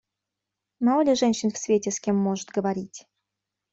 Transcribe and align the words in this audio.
Мало 0.79 1.03
ли 1.03 1.13
женщина 1.13 1.51
в 1.51 1.59
свете 1.59 1.91
с 1.91 1.99
кем 1.99 2.15
может 2.17 2.49
говорить? 2.49 3.05